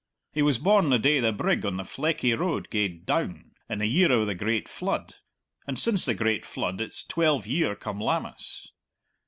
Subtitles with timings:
[0.33, 3.85] "He was born the day the brig on the Fleckie Road gaed down, in the
[3.85, 5.17] year o' the great flood;
[5.67, 8.71] and since the great flood it's twelve year come Lammas.